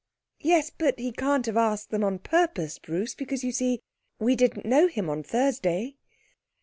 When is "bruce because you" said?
2.79-3.51